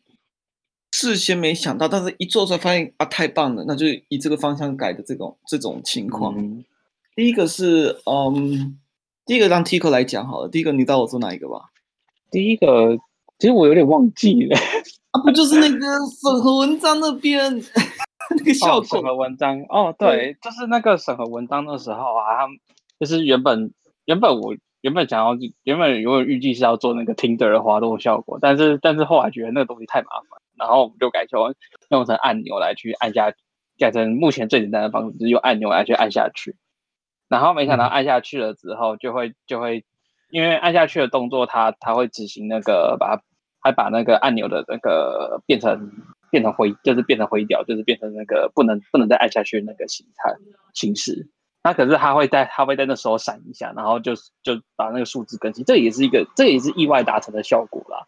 [0.91, 6.63] 事先没想到，但是一做出来发现啊，太棒了，那就以这个方向改的这种这种情况。
[7.15, 8.79] 第一个是，嗯，
[9.25, 10.47] 第一个让 Tico 来讲好了。
[10.47, 11.71] 第一个，你知道我做哪一个吧？
[12.31, 12.95] 第一个，
[13.39, 14.57] 其实我有点忘记了。
[15.11, 17.61] 啊，不就是那个审核文章那边
[18.37, 18.83] 那个效果？
[18.85, 22.47] 审核文章哦，对，就是那个审核文章的时候啊，他
[22.99, 23.73] 就是原本
[24.05, 31.55] 原本我原本想要原本原本预计是要做那个 Tinder 的滑动效果，但是但是后来觉得那个东西太麻烦，然后我们就改成
[31.89, 33.33] 用成按钮来去按下，
[33.77, 36.55] 改成目前最简单的方式，就是用按钮来去按下去。
[37.29, 39.83] 然后没想到按下去了之后，就会就会，
[40.29, 43.21] 因为按下去的动作，它它会执行那个把
[43.59, 45.91] 还把那个按钮的那个变成
[46.33, 50.33] 变成灰，就是变成灰掉，就是变成那个不能不能再按下去那个形态
[50.73, 51.29] 形式。
[51.63, 55.63] 那可是它会在它会在那时候闪一下，然后就就把那个数字更新。
[55.63, 58.07] 这也是一个这也是意外达成的效果啦。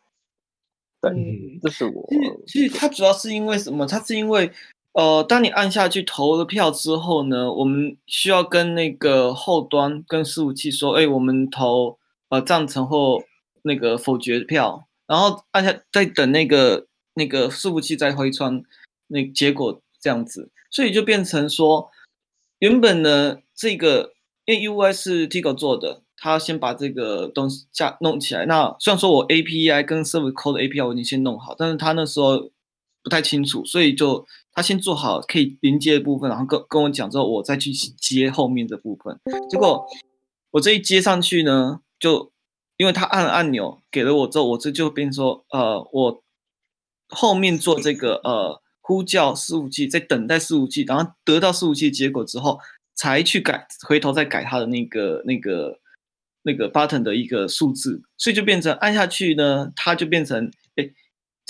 [0.99, 1.13] 对，
[1.61, 2.03] 这是我。
[2.09, 3.85] 其实其实它主要是因为什么？
[3.85, 4.51] 它是因为。
[4.97, 11.99] 呃，当你按下去投了票之后呢，我们需要跟那个后端跟伺服器说，哎，我们投
[12.29, 13.21] 呃赞成或
[13.63, 18.63] 那个否决票，然后按下再等那个那个伺服器再回传
[19.07, 21.89] 那结果这样子，所以就变成说，
[22.59, 24.13] 原本呢这个
[24.45, 28.45] 因为 UI 是 Tigo 做的，他先把这个东西架弄起来。
[28.45, 32.51] 那虽然说我 API 跟 Server Code API 我已经先弄好，但是他那时候
[33.03, 34.25] 不太清楚，所以就。
[34.57, 39.19] 他先做好可以连接的部分，然后跟跟我讲之后，我再去接后面的部分。
[39.49, 39.85] 结果
[40.51, 42.31] 我这一接上去呢，就
[42.77, 46.23] 因为他按了按钮给了我之后，我这就变说，呃，我
[47.09, 52.59] 后面做这个呃呼叫伺服器，在等待伺服器，然后得到伺服器结果之后，
[52.95, 55.79] 才去改，回头再改它的那个那个
[56.43, 60.89] 那个 button 的一个数字，所以就变成按下去呢，它就变成哎。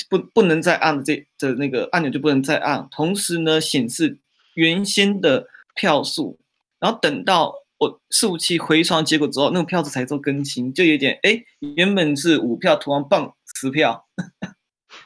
[0.10, 4.20] 不不能再按这的那个按钮就不能再按，同时呢显示
[4.56, 6.38] 原先的票数，
[6.82, 11.42] 然后等到我伺服器回传结果之后，那个票数才做更新，就有点哎，
[11.78, 14.06] 原本是五票，突然棒十票，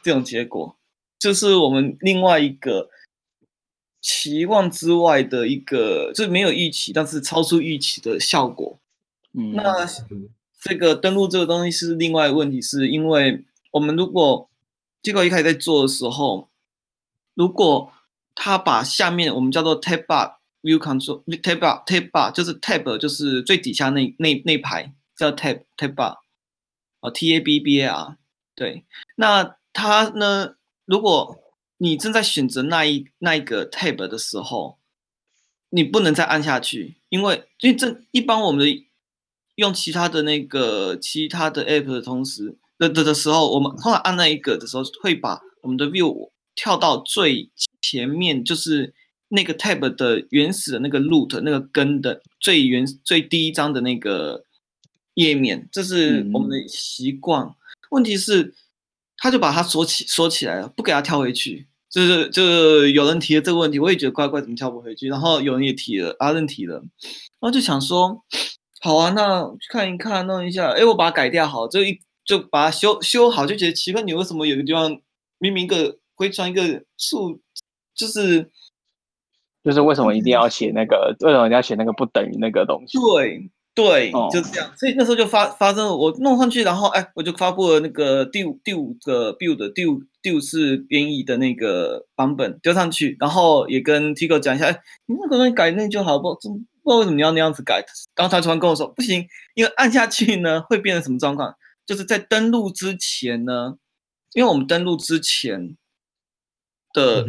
[0.03, 0.75] 这种结果，
[1.17, 2.89] 就是我们另外一个
[4.01, 8.79] 期望之外的一个，就是没有预期，但是超出预期的效果。
[9.33, 9.85] 嗯，那
[10.61, 14.49] 这个登录这个东西是另外问题，是因为我们如果
[15.01, 16.49] 结果一开始在做的时候，
[17.35, 17.91] 如果
[18.35, 26.17] 他把下面我们叫做 tab bar view control tab bar tab bar 就是 tab 就是最底下那那那排叫 tab tab bar
[27.01, 28.17] 哦 t a b b a r
[28.55, 28.83] 对，
[29.15, 30.55] 那他呢？
[30.85, 31.37] 如果
[31.77, 34.77] 你正在选择那一那一个 tab 的时候，
[35.69, 38.85] 你不能再按下去，因为因为这一般我们的
[39.55, 42.57] 用其他的那个其他的 app 的同时。
[42.79, 47.49] 的的的时候，我们通常按那一个的时候，会把我们的 view 跳到最
[47.81, 48.93] 前面，就是
[49.27, 54.45] 那个 tab 的原始的那个 root 那个根的最原最第一张的那个
[55.15, 57.53] 页面，这是我们的习惯。
[57.89, 58.53] 问题是，
[59.21, 61.67] 他就把它锁起锁起来了，不给他跳回去。
[61.89, 65.07] 就是就是有人提了这个问题，我也觉得怪怪，怎么跳不回去？
[65.07, 68.23] 然后有人也提了，阿任提了，然后就想说，
[68.81, 71.99] 好啊，那看一看，弄一下，哎，我把它改掉，好，这一。
[72.25, 75.01] 就把它修修好，就觉得奇怪，你为什么有个地方
[75.39, 76.61] 明明个会穿一个
[76.95, 77.41] 数，
[77.95, 78.51] 就是
[79.63, 81.15] 就是为什么一定要写那个？
[81.21, 82.99] 为什么一定要写那个不等于那个东西？
[82.99, 83.49] 对
[83.83, 84.71] 对，就这样。
[84.77, 96.49] 所以那时候就发发生了，我弄上去，然后哎，我就发布了那个第五第五个 build 第五第五次编译的那个版本丢上去，然后也跟 Tigo 讲一下，哎，你那个东西改那就好，不不知
[96.85, 97.85] 道为什么你要那样子改。
[98.15, 99.25] 然后他突然跟我说，不行，
[99.55, 101.55] 因为按下去呢会变成什么状况？
[101.85, 103.77] 就是在登录之前呢，
[104.33, 105.75] 因为我们登录之前
[106.93, 107.25] 的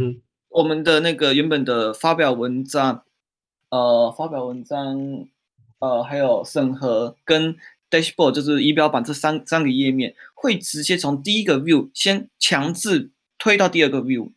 [0.49, 3.05] 我们的那个原本的发表文章，
[3.71, 5.27] 呃，发表文章，
[5.81, 7.57] 呃，还有审核跟
[7.91, 14.31] dashboard，就是仪表板这三三个页面，会直接从第一个 view 先强制推到第二个 view。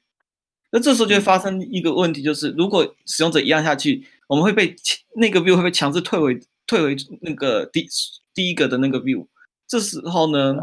[0.71, 4.75] 那这时候就会发生一个问题，就是如果使用者一按下去，我们会被
[5.15, 7.87] 那个 view 会被强制退回退回那个第
[8.33, 9.27] 第一个的那个 view。
[9.67, 10.55] 这时候呢，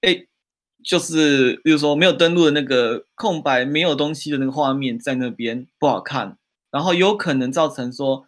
[0.00, 0.24] 哎，
[0.82, 6.38] 就是比如说没有登录的那个空白、没有东西的那个画面在那边不好看，
[6.70, 8.24] 然后有可能造成说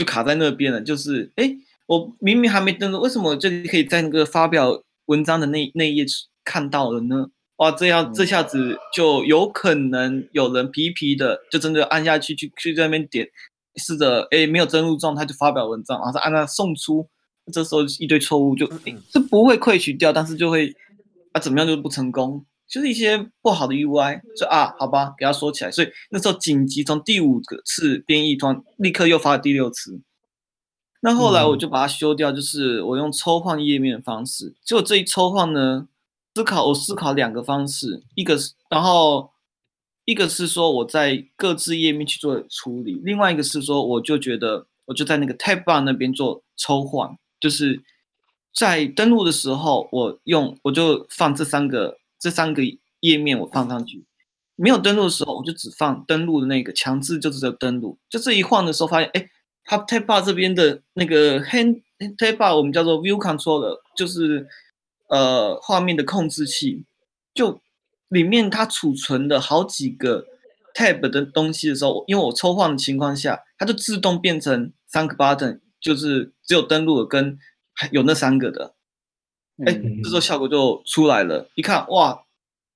[0.00, 0.80] 就卡在那边了。
[0.80, 1.54] 就是哎，
[1.86, 6.06] 我明明还没登录，为什么这里可以在那个发表文章的那那一页
[6.42, 7.26] 看到了呢？
[7.56, 13.28] 哇，这样这下子就有可能有人皮皮的就真的按下去去去在那边点，
[13.76, 17.06] 试着哎没有登录状态就发表文章，然后再按那送出，
[17.52, 18.66] 这时候一堆错误就
[19.12, 20.74] 是不会溃取掉，但是就会
[21.32, 22.46] 啊怎么样就不成功。
[22.70, 25.72] 就是一些不好的 UI，说啊，好吧，给它锁起来。
[25.72, 30.00] 所以那时候紧急从第五个次编译端立刻又发了第六次。
[31.00, 34.54] 那后来我就把它修掉，就是我用抽换页面的方式。
[34.62, 35.88] 结果这一抽换呢，
[36.36, 39.32] 思考我思考两个方式，一个是然后
[40.04, 47.82] 一个是说我在各自页面去做处理，另外一个是说我就觉得我就在那个 Tab Bar 那边做抽换，就是
[48.54, 51.98] 在登录的时候我用我就放这三个。
[52.20, 52.62] 这三个
[53.00, 54.04] 页面我放上去，
[54.54, 57.98] 没有登录的时候，我就只放登录的那个，强制就只有登录。
[58.10, 59.30] 就这一晃的时候，发现哎，
[59.64, 61.80] 它 Tab b a 这边的那个 Hand
[62.18, 64.46] Tab b a 我们叫做 View Controller，就是
[65.08, 66.84] 呃画面的控制器，
[67.32, 67.62] 就
[68.08, 70.26] 里面它储存的好几个
[70.74, 77.38] Tab 的东西的时候，因为我抽换的情况下，它就自动变成三个 button，就是只有登录跟
[77.92, 78.74] 有那三个的。
[79.66, 82.22] 哎，这时候效果就出来了，一看哇，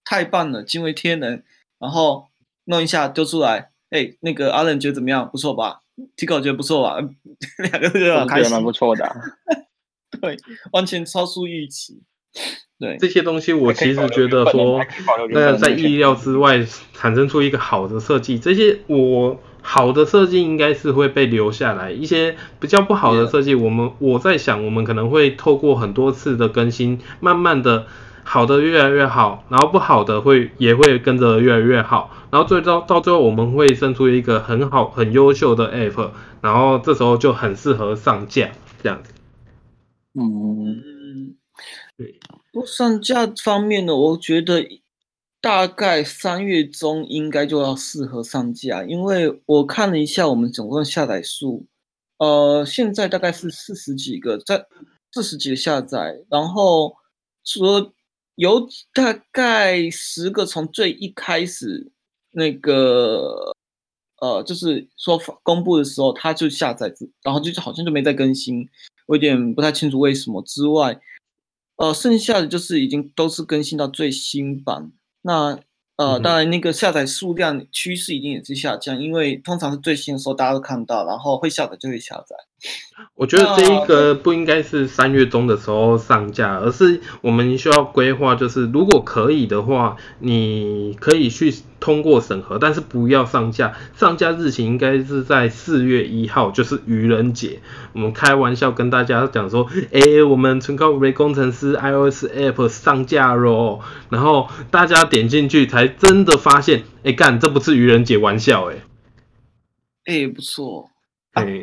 [0.05, 1.45] 太棒了，惊为天人。
[1.79, 2.29] 然后
[2.65, 5.29] 弄一下丢出来，哎，那个阿伦觉得怎么样？
[5.31, 5.81] 不错吧
[6.17, 6.97] ？Tico 觉得不错吧？
[7.59, 9.05] 两个都很开心，蛮不错的。
[10.21, 10.37] 对，
[10.73, 12.03] 完全超出预期。
[12.79, 14.85] 对这些东西，我其实觉得说，
[15.31, 18.39] 那在意料之外，产生出一个好的设计。
[18.39, 19.39] 这些我。
[19.67, 27.87] 好的设计应该是会被留下来，一些比较不好的设计，我们我在想，我们可能会透过很多次的更新，慢慢的
[28.25, 36.11] 好的越来越好，然后不好的会也会跟着越来越好，然后最终到最后我们会生出一个很好很优秀的 app，
[36.43, 38.51] 然后这时候就很适合上架
[38.83, 39.15] 这样子。
[40.13, 41.35] 嗯，
[41.97, 42.21] 对，
[42.53, 44.63] 不上架方面呢，我觉得。
[45.45, 51.67] 大概三月中应该就要适合上架，因为我看了一下我们总共下载数，
[52.17, 54.65] 呃，现在大概是四十几个，在
[55.13, 56.97] 四十几个下载，然后
[57.45, 57.93] 说
[58.37, 61.93] 有大概十个从最一开始
[62.31, 63.55] 那个，
[64.23, 66.91] 呃，就是说公布的时候他就下载，
[67.23, 68.67] 然后就好像就没再更新，
[69.09, 70.41] 我有点不太清楚为什么。
[70.41, 70.99] 之外，
[71.77, 74.91] 呃，剩下的就是已经都是更新到最新版。
[75.27, 75.59] 那
[75.97, 82.37] 呃，当然那个下载数量趋势一定也是下降，因为通常是最新的时候大家都看到，然后会下载就会下载。
[83.17, 93.75] 我觉得这一个不应该是三月中的时候上架，而是我们需要规划，就是如果可以的话，你可以去通过审核，但是不要上架。
[93.95, 97.61] 上架日期应该是在四月一号，就是愚人节。
[97.93, 108.77] 我们开玩笑跟大家讲说，哎，我们纯靠微工程师 iOS app 上架喽，然后大家点进去才真的发现，哎，干，这不是愚人节玩笑，哎，
[110.07, 110.91] 哎，不错。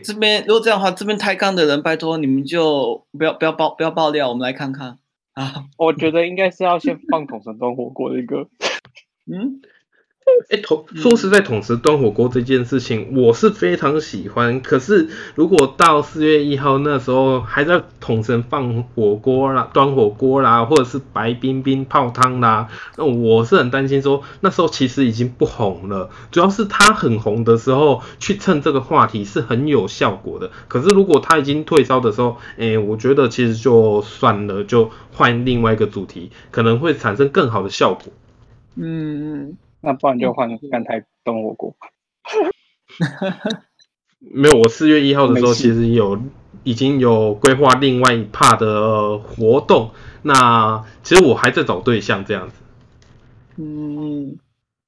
[0.03, 4.97] 这边如果这样的话，这边抬杠的人，拜托你们就不要不要爆不要爆料，我们来看看
[5.33, 5.65] 啊。
[5.77, 8.47] 我觉得应该是要先放桶神端火锅的一个，
[9.31, 9.61] 嗯。
[10.49, 14.61] 哎，统说实在，统时端火锅这件事情，我是非常喜欢。
[14.61, 26.09] 可是，如果到四月一号那时候还在统神放火锅啦、端火锅啦，或者是白冰冰泡汤啦，那我是很担心说，那时候其实已经不红了。
[26.31, 30.51] 主要是他很红的时候，去蹭这个话题是很有效果的。
[30.67, 38.13] 可是，如果他已经退烧的时候，哎，我觉得其实就算了，就换另外一个主题，可能会产生更好的效果。
[38.75, 39.57] 嗯。
[39.81, 41.75] 那不然就换干台东火锅。
[44.19, 46.21] 没有，我四月一号的时候其实有
[46.63, 49.89] 已经有规划另外一 part 的活动。
[50.21, 52.55] 那其实我还在找对象这样子。
[53.57, 54.37] 嗯，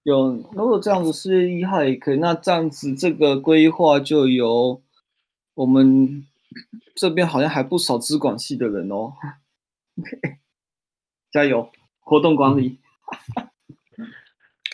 [0.04, 2.18] 有，如果这样子四月一号也可以。
[2.18, 4.84] 那这样子这个规划就由
[5.56, 6.28] 我们
[6.96, 9.14] 这边好像还不少资管系的人哦。
[11.32, 11.72] 加油，
[12.02, 12.78] 活动管理。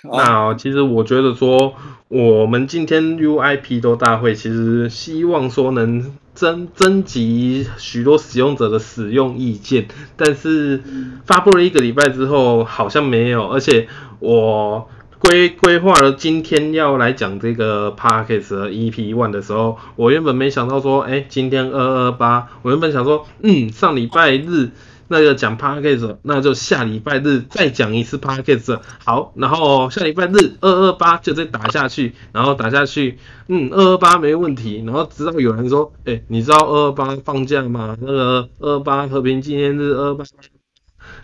[0.03, 1.73] 那其实我觉得说，
[2.07, 10.81] 我们今天 UIP 都大会，其实希望说能征征集许多使用者的使用意见，但是
[11.25, 13.49] 发布了一个礼拜之后，好像没有。
[13.49, 13.87] 而且
[14.19, 14.87] 我
[15.19, 24.69] 规规划了今天要来讲这个 Parkes EP One 的时候，我原本没想到说，哎，今天二二八，我原本想说，嗯，上礼拜日。
[25.09, 28.79] 那个讲 p a c k a g e 那就下礼拜日再讲一次 p a c k a g e
[29.03, 37.97] 好，然后下礼拜日二二八就再打下去，然后打下去，嗯，二二八没问题，然后直到有人说，哎，你知道二二八放假吗？
[37.99, 40.23] 那个二二八和平纪念日二二八，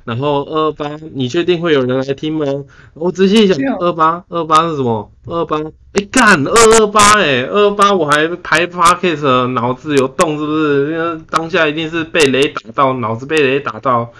[0.05, 2.45] 然后二二八，你确定会有人来听吗？
[2.93, 5.11] 我仔细一想二八二八是什么？
[5.25, 5.57] 二八，
[5.93, 10.91] 哎干二二八哎，二二八我还排 podcast，脑子有洞是不是？
[10.91, 14.13] 因为当下一定是被雷打到，脑子被雷打到。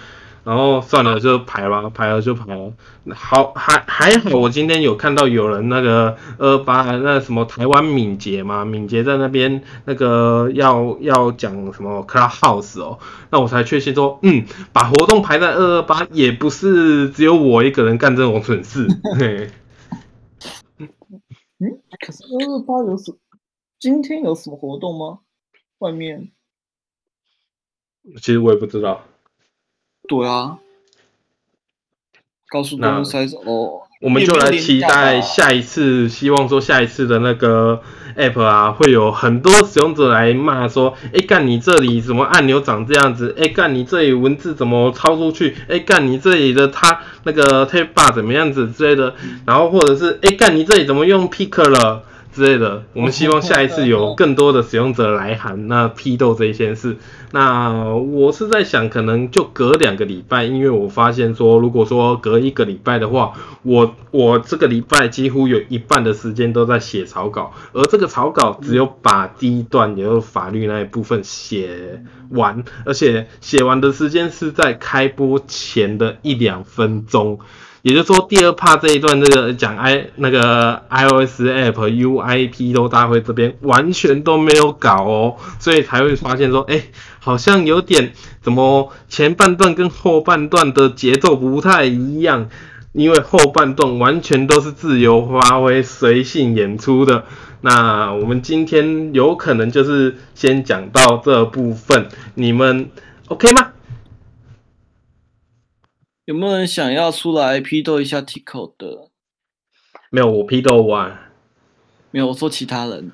[0.46, 2.72] 然后算了，就排吧，排了就排了。
[3.12, 18.86] 好，还还好，我今天有看到有人那个二八那什么台湾敏捷嘛，敏捷在那边那个要要讲什么 Clubhouse 哦，那我才确信说，嗯，把活动排在二二八也不是只有我一个人干这种蠢事。
[19.18, 19.50] 嘿，
[21.98, 23.12] 可是二二八有什？
[23.80, 25.18] 今天有什么活动吗？
[25.78, 26.30] 外面？
[28.22, 29.02] 其实我也不知道。
[30.08, 30.58] 对啊，
[32.48, 33.82] 高速公那路塞车哦。
[34.02, 37.80] 我们就来期待下一次，希望说下一次的那个
[38.14, 43.34] app 啊，会有很多使用者来骂说，哎干你这里怎么按钮长这样子？
[43.38, 45.56] 哎干你这里文字怎么抄出去？
[45.68, 49.14] 哎干你这里的它那个 tab bar 怎么样子之类的，
[49.46, 52.04] 然后或者是哎干你这里怎么用 pick 了
[52.36, 52.84] 之类的。
[52.92, 56.98] 我们希望下一次有更多的使用者来函 那批斗这一件事。
[57.32, 63.32] 那我是在想，可能就隔两个礼拜，因为我发现说，如果说隔一个礼拜的话，
[63.62, 77.40] 我我这个礼拜几乎有一半的时间都在写草稿，而这个草稿只有把第一段，也就是法律那一部分写完，而且写完的时间是在开播前的一两分钟。
[77.82, 86.82] 也就是说，第二 part 这一段这个讲 i 那个 iOS app UIP 都大会这边完全都没有搞哦，所以才会发现说，哎，
[87.20, 88.12] 好像有点
[88.42, 92.48] 怎么前半段跟后半段的节奏不太一样，
[92.92, 97.24] 因为后半段完全都是自由发挥、随性演出的。
[97.60, 102.90] 那我们今天有可能就是先讲到这部分，你们
[103.28, 103.68] OK 吗？
[106.26, 109.10] 有没有人想要出来批斗一下 Tico 的？
[110.10, 111.32] 没有，我批斗完。
[112.10, 113.12] 没有，我说其他人。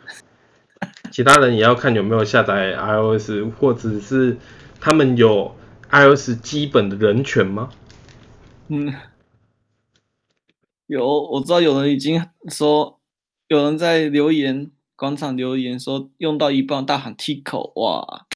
[1.13, 4.39] 其他人也要看有没有下载 iOS，或者是
[4.81, 5.55] 他们有
[5.91, 7.71] iOS 基本的人权吗？
[8.69, 8.95] 嗯，
[10.87, 12.99] 有，我知道有人已经说，
[13.49, 18.27] 有人在留言广场留言说用到一半大喊 Tico，哇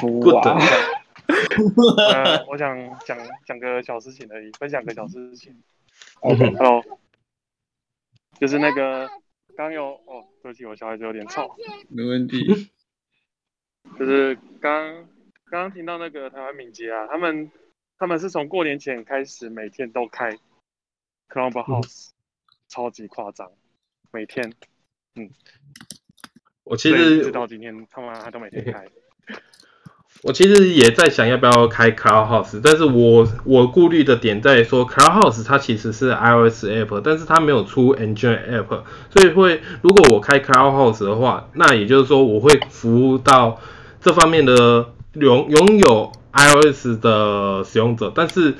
[0.00, 0.58] ，Good 哇，
[1.28, 5.52] 呃， 我想讲讲个小事情而已，分享个小事情。
[6.22, 6.82] 嗯哼 Hello，
[8.38, 9.10] 就是那个
[9.56, 11.56] 刚有哦，对不起，我小孩子有点吵。
[11.88, 12.70] 没问题。
[13.98, 15.06] 就是刚
[15.50, 17.50] 刚刚听到那个台湾敏捷啊，他们
[17.98, 20.36] 他们是从过年前开始每天都开
[21.28, 22.10] Clubhouse，、
[22.68, 23.50] 超级夸张，
[24.10, 24.52] 每天，
[25.14, 25.30] 嗯
[26.64, 28.86] 我其所以一实直到今天他们还都每天开。
[30.22, 43.60] 我其实也在想要不要开 Clubhouse，但是我我顾虑的点在于说 Clubhouse 它其实是 iOS app，但是它没有出 Android app，所以会如果我开 Clubhouse 的话，那也就是说我会服务到
[44.00, 48.54] 这方面的拥拥有 iOS 的使用者，但是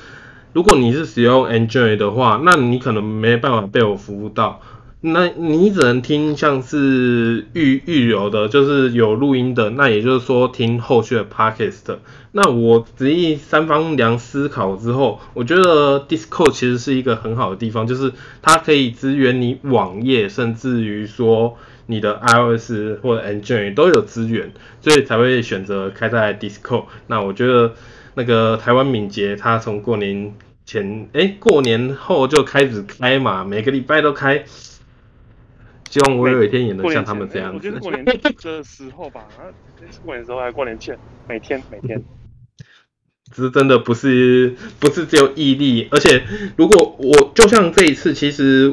[0.53, 4.61] 如果你是使用 Android 的话，那你可能没办法被我服务到。
[5.09, 11.99] 那你只能听像是预预留的，就是有录音的，那也就是说听后续的 podcast。
[12.33, 26.87] 那我仔细三方量思考之后，我觉得 Discord 其实是一个很好的地方，就是它可以支援你网页，甚至于说你的 iOS 或者 Android 都有资源，所以才会选择开在 Discord。
[27.07, 27.75] 那我觉得
[28.15, 30.35] 那个台湾敏捷，它从过年
[30.65, 34.45] 前，哎，过年后就开始开嘛，每个礼拜都开。
[35.89, 37.81] 希望我有一天也能像他们这样子我觉得。
[37.81, 39.27] 过年的时候吧，
[40.05, 42.03] 过年的时候还过年前，每天每天。
[43.33, 46.23] 只是真的不是不是只有毅力，而且
[46.57, 48.73] 如果我就像这一次，其实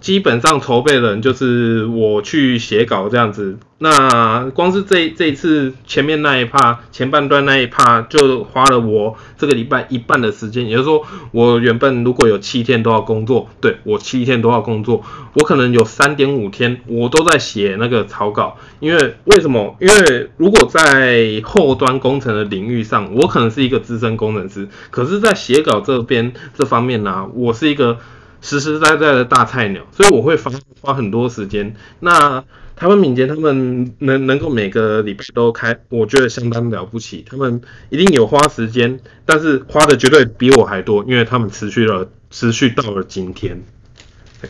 [0.00, 3.58] 基本上筹备的人就是我去写稿这样子。
[3.80, 10.66] 那光是这这一次前面那一趴前半段那一趴，就花了我这个礼拜一半的时间。
[10.66, 18.56] 也就是说，我原本如果有七天都要工作，对我七天都要工作，我可能有三点五天我都在写那个草稿。
[18.80, 19.76] 因为为什么？
[19.80, 27.98] 因为如果在后端工程的领域上，我可能是一个资深工程师，可是，在写稿这边这方面呢、我是一个
[28.40, 31.74] 实实在在的大菜鸟，所以我会花花很多时间。
[32.00, 32.44] 那
[32.76, 37.24] 台湾敏捷他们能能够每个礼拜都开，我觉得相当了不起。
[37.28, 37.60] 他们
[37.90, 43.60] 一定有花时间，但是花的绝对比我还多，因为他们持续了持续到了今天。
[44.40, 44.48] 对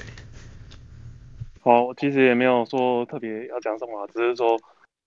[1.62, 4.60] 好，其实也没有说特别要讲什么，只是说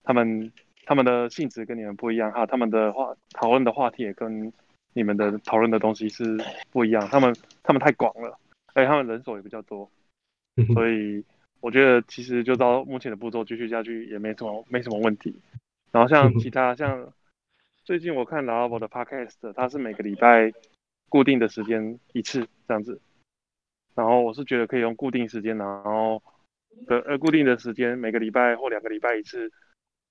[0.04, 0.52] 他们
[0.86, 4.52] 他们的性质跟你们不一样哈，他们的话讨论的话题也跟
[4.94, 6.40] 你们的讨论的东西是
[6.72, 8.36] 不一样，他们他们太广了，
[8.74, 9.90] 而且他们人手也比较多，
[10.74, 11.24] 所以
[11.60, 15.40] 我觉得其实就照目前的步骤继续下去也没什么没什么问题。
[15.92, 17.12] 然后像其他像
[17.84, 20.52] 最近我看 Lavo 的 Podcast，他是每个礼拜
[21.10, 23.02] 固定的时间一次这样子，
[23.96, 26.24] 然后我是觉得可以用固定时间，然后
[26.88, 29.52] 的呃固定的时间每个礼拜或两个礼拜一次，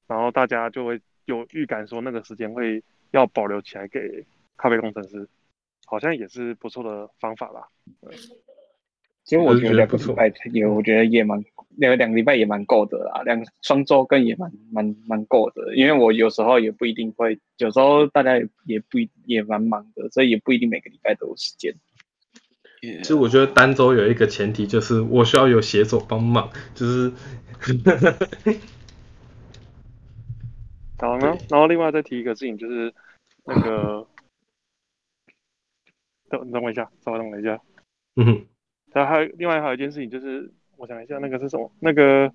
[0.06, 2.82] 然后大家就会有预感说那个时间会
[3.12, 4.26] 要保留起来给
[4.58, 5.26] 咖啡工程师，
[5.86, 7.70] 好像也是不错的方法吧。
[9.30, 11.40] 其实我觉得两个礼拜也，我觉得也蛮
[11.76, 15.76] 两两个礼拜也蛮够的啦，两双周更也蛮蛮蛮够的。
[15.76, 21.72] 因为我有时候也不一定会，有时候大家也不也蛮忙的，所以也不一定每个礼拜都有时间。
[22.80, 27.12] 其实我觉得单周有一个前提就是我需要有写手帮忙，就是
[30.98, 31.38] 好呢。
[31.48, 32.92] 然后另外再提一个事情就是
[33.44, 34.08] 那个，
[36.28, 37.60] 等等我一下，稍微等我一下。
[38.16, 38.46] 嗯哼。
[38.92, 41.70] 然后还有另外还有一件事情，就是我想一下，那个是什么？
[41.80, 42.32] 那个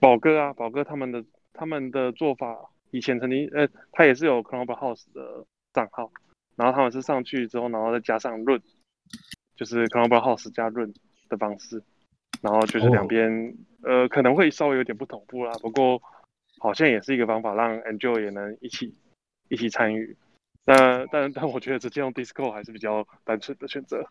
[0.00, 6.10] 宝哥啊，宝哥他们的他们的做法，以前曾经呃，他也是有 Clubhouse 的账号，
[6.56, 8.60] 然后他们是上去之后，然后再加上论，
[9.56, 10.92] 就是 Clubhouse 加论
[11.28, 11.82] 的方式，
[12.42, 16.02] 然后就是两边呃可能会稍微有点不同步啦，不过
[16.58, 18.94] 好像也是一个方法，让 Angel 也能一起
[19.48, 20.16] 一起参与。
[20.64, 24.06] 但但但我觉得直接用 Discord 还是比较单纯的选择。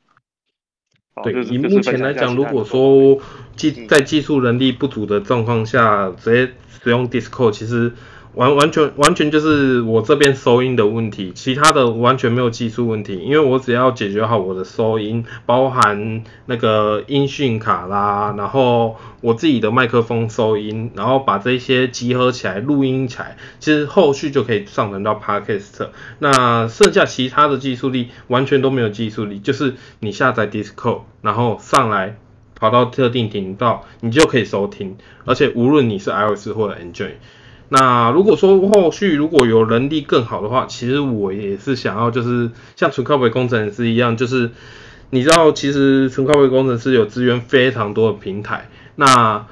[1.24, 3.20] 对，以目前来讲，如果说
[3.56, 6.54] 技在技术能力不足的状况下，直接
[6.84, 7.92] 使用 Discord，其实
[8.38, 25.88] 完完全完全就是我这边收音的问题，其他的完全没有技术问题，因为我只要解决好我的收音，包含那个音讯卡啦，然后我自己的麦克风收音，然后把这些集合起来录音起来，其实后续就可以上传到 Podcast。
[26.20, 32.20] 那剩下其他的技术力完全都没有技术力，就是你下载 Discord，然后上来
[32.54, 37.16] 跑到特定频道，你就可以收听，而且无论你是 iOS 或者 Android。
[37.70, 44.52] 那如果说后续如果有能力更好的话，其实我也是想要就是像纯靠北工程师一样，就是
[45.10, 49.46] 你知道其实纯靠北工程师有资源非常多的平台，那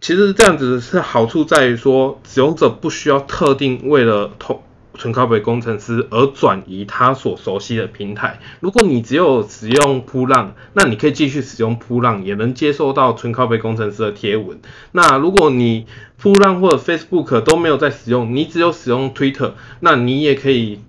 [0.00, 4.62] 其实这样子是好处在于说使用者不需要特定为了投。
[5.00, 8.38] 纯靠北工程师而转移他所熟悉的平台。
[8.60, 14.60] 如果你只有使用扑浪，那你可以继续使用扑浪，也能接受到纯靠北工程师的贴文。
[14.92, 15.86] 那如果你
[16.18, 20.80] 扑浪或者 Facebook 都没有在使用，你只有使用 Twitter，那你也可以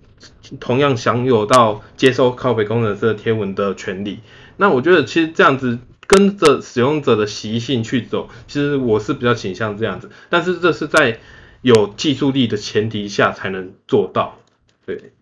[0.59, 4.19] 同样享有到接收靠北工程师的贴文的权利。
[4.57, 10.11] 那我觉得其实这样子跟着使用者的习性去走，其实我是比较倾向这样子。
[10.29, 11.19] 但是这是在
[11.61, 14.39] 有技术力的前提下才能做到，
[14.85, 15.13] 对。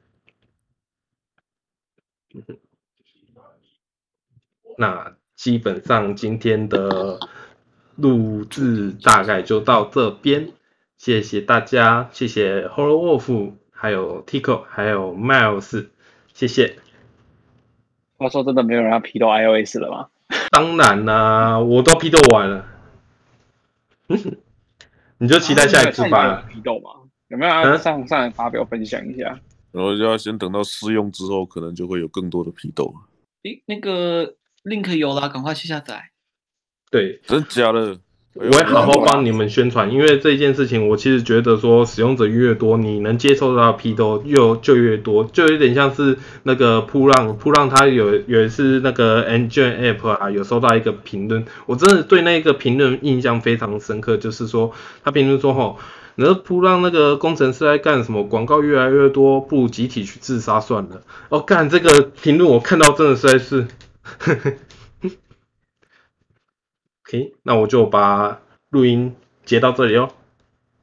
[4.78, 7.20] 那基本上今天的
[7.96, 10.54] 录制大概就到这边，
[10.98, 15.90] 谢谢大家，谢谢 Hello Wolf，还有 Tico，还有 Miles，
[16.34, 16.78] 谢谢。
[18.18, 20.10] 话说真的没有人要批斗 iOS 了吗？
[20.52, 22.66] 当然啦，我都批斗完了。
[25.20, 26.41] 你就期待下一次吧。
[26.51, 26.91] 批斗嘛，
[27.28, 29.39] 有没有上上来发表分享一下？
[29.72, 32.93] 然后就要先等到试用之后，可能就会有更多的批斗。
[33.43, 36.09] 诶，那个 link 有了，赶快去下载。
[36.89, 37.99] 对，真假的？
[38.36, 54.71] 我会好好帮你们宣传，因为这件事情，我其实觉得说使用者越多，你能接受到批斗又就越多，就有点像是那个扑浪，扑浪它有有一次那个 Android App 啊，有收到一个评论，我真的对那个评论印象非常深刻，就是说
[55.03, 55.77] 他评论说吼，
[56.15, 58.23] 那扑浪那个工程师在干什么？
[58.23, 61.01] 广告越来越多，不如集体去自杀算了。
[61.30, 63.67] 哦，干这个评论我看到真的实在是。
[67.10, 68.39] OK，那我就把
[68.70, 70.12] 录音截到这里哦。